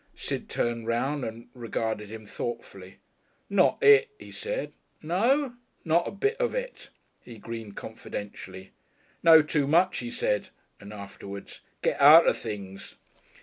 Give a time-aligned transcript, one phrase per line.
[0.15, 2.97] Sid turned round and regarded him thoughtfully.
[3.51, 4.73] "Not it!" he said.
[5.03, 6.89] "No?" "Not a bit of it."
[7.19, 8.71] He grinned confidentially.
[9.21, 12.95] "Know too much," he said; and afterwards, "Get out of things."